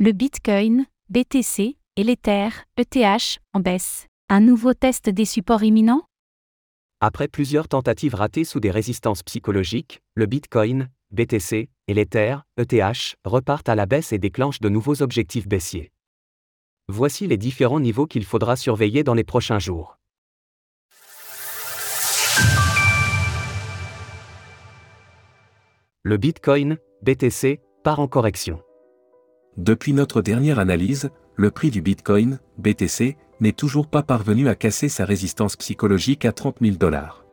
[0.00, 4.06] Le Bitcoin, BTC, et l'Ether, ETH, en baisse.
[4.28, 6.04] Un nouveau test des supports imminents?
[7.00, 13.68] Après plusieurs tentatives ratées sous des résistances psychologiques, le Bitcoin, BTC, et l'Ether, ETH, repartent
[13.68, 15.90] à la baisse et déclenchent de nouveaux objectifs baissiers.
[16.86, 19.98] Voici les différents niveaux qu'il faudra surveiller dans les prochains jours.
[26.04, 28.62] Le Bitcoin, BTC, part en correction.
[29.58, 34.88] Depuis notre dernière analyse, le prix du Bitcoin, BTC, n'est toujours pas parvenu à casser
[34.88, 37.24] sa résistance psychologique à 30 000 dollars.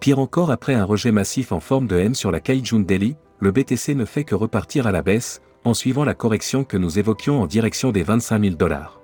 [0.00, 3.52] Pire encore après un rejet massif en forme de M sur la Kaijun Daily, le
[3.52, 7.40] BTC ne fait que repartir à la baisse, en suivant la correction que nous évoquions
[7.40, 9.00] en direction des 25 000 dollars.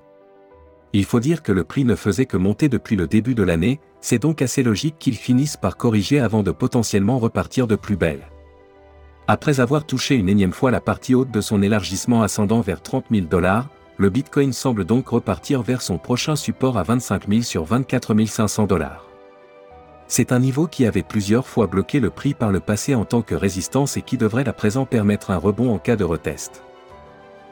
[0.93, 3.81] Il faut dire que le prix ne faisait que monter depuis le début de l'année,
[4.03, 8.29] c'est donc assez logique qu'il finisse par corriger avant de potentiellement repartir de plus belle.
[9.29, 13.07] Après avoir touché une énième fois la partie haute de son élargissement ascendant vers 30
[13.11, 17.65] 000 dollars, le Bitcoin semble donc repartir vers son prochain support à 25 000 sur
[17.65, 19.05] 24 500 dollars.
[20.07, 23.23] C'est un niveau qui avait plusieurs fois bloqué le prix par le passé en tant
[23.23, 26.63] que résistance et qui devrait à présent permettre un rebond en cas de retest.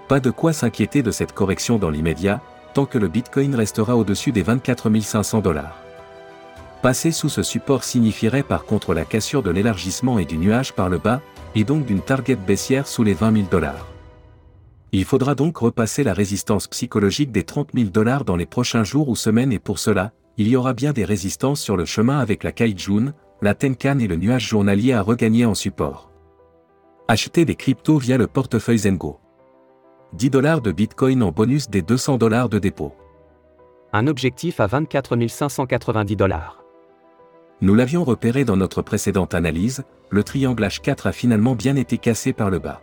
[0.07, 2.41] Pas de quoi s'inquiéter de cette correction dans l'immédiat,
[2.75, 5.81] tant que le Bitcoin restera au-dessus des 24 500 dollars.
[6.83, 10.89] Passer sous ce support signifierait par contre la cassure de l'élargissement et du nuage par
[10.89, 11.20] le bas,
[11.55, 13.87] et donc d'une target baissière sous les 20 000 dollars.
[14.93, 19.09] Il faudra donc repasser la résistance psychologique des 30 000 dollars dans les prochains jours
[19.09, 22.45] ou semaines et pour cela, il y aura bien des résistances sur le chemin avec
[22.45, 26.11] la Kaijun, la Tenkan et le nuage journalier à regagner en support.
[27.09, 29.21] Achetez des cryptos via le portefeuille Zengo.
[30.15, 32.95] 10 dollars de Bitcoin en bonus des 200 dollars de dépôt.
[33.93, 36.64] Un objectif à 24 590 dollars.
[37.65, 42.34] Nous l'avions repéré dans notre précédente analyse, le triangle H4 a finalement bien été cassé
[42.34, 42.83] par le bas.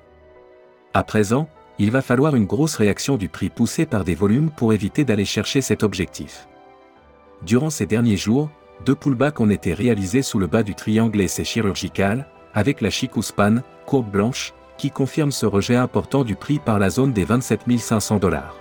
[0.96, 4.74] À présent, il va falloir une grosse réaction du prix poussé par des volumes pour
[4.74, 6.48] éviter d'aller chercher cet objectif.
[7.44, 8.50] Durant ces derniers jours,
[8.84, 12.26] deux pullbacks ont été réalisés sous le bas du triangle et c'est chirurgical,
[12.56, 17.14] avec la Chikuspan, courbe blanche, qui confirme ce rejet important du prix par la zone
[17.14, 18.58] des 27 500 dollars.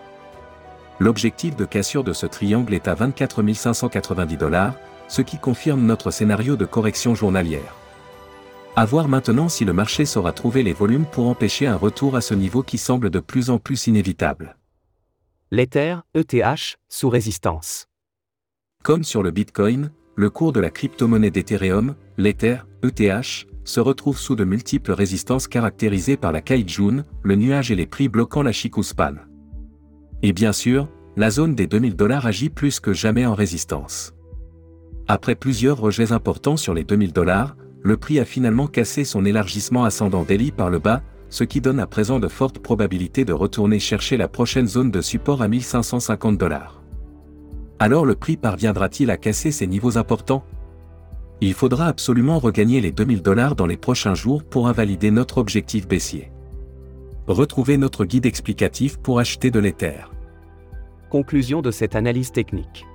[0.98, 4.74] L'objectif de cassure de ce triangle est à 24 590 dollars,
[5.10, 7.74] ce qui confirme notre scénario de correction journalière.
[8.76, 12.20] A voir maintenant si le marché saura trouver les volumes pour empêcher un retour à
[12.20, 14.56] ce niveau qui semble de plus en plus inévitable.
[15.50, 17.88] L'Ether, ETH, sous résistance.
[18.84, 24.36] Comme sur le Bitcoin, le cours de la crypto-monnaie d'Ethereum, l'Ether, ETH, se retrouve sous
[24.36, 29.16] de multiples résistances caractérisées par la Kaijun, le nuage et les prix bloquant la Chikuspan.
[30.22, 34.14] Et bien sûr, la zone des 2000 dollars agit plus que jamais en résistance.
[35.12, 39.82] Après plusieurs rejets importants sur les 2000 dollars, le prix a finalement cassé son élargissement
[39.82, 43.80] ascendant daily par le bas, ce qui donne à présent de fortes probabilités de retourner
[43.80, 46.80] chercher la prochaine zone de support à 1550 dollars.
[47.80, 50.44] Alors le prix parviendra-t-il à casser ces niveaux importants?
[51.40, 55.88] Il faudra absolument regagner les 2000 dollars dans les prochains jours pour invalider notre objectif
[55.88, 56.30] baissier.
[57.26, 60.04] Retrouvez notre guide explicatif pour acheter de l'Ether.
[61.10, 62.86] Conclusion de cette analyse technique.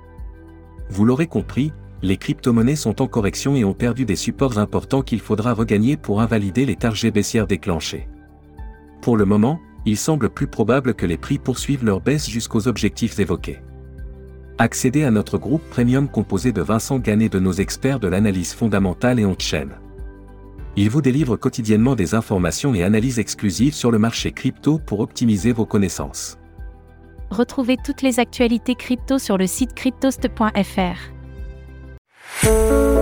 [0.88, 5.20] Vous l'aurez compris, les crypto-monnaies sont en correction et ont perdu des supports importants qu'il
[5.20, 8.08] faudra regagner pour invalider les targets baissières déclenchés.
[9.00, 13.18] Pour le moment, il semble plus probable que les prix poursuivent leur baisse jusqu'aux objectifs
[13.18, 13.60] évoqués.
[14.58, 19.20] Accédez à notre groupe premium composé de Vincent Gannet de nos experts de l'analyse fondamentale
[19.20, 19.68] et on-chain.
[20.76, 25.52] Il vous délivre quotidiennement des informations et analyses exclusives sur le marché crypto pour optimiser
[25.52, 26.38] vos connaissances.
[27.30, 31.15] Retrouvez toutes les actualités crypto sur le site cryptost.fr.
[32.46, 32.95] Música